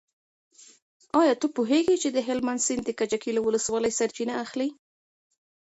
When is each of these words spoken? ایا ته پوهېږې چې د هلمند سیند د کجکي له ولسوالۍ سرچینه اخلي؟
ایا 1.19 1.33
ته 1.41 1.47
پوهېږې 1.55 1.95
چې 2.03 2.09
د 2.11 2.17
هلمند 2.27 2.63
سیند 2.65 2.83
د 2.85 2.91
کجکي 2.99 3.31
له 3.33 3.41
ولسوالۍ 3.43 3.91
سرچینه 3.99 4.33
اخلي؟ 4.45 4.69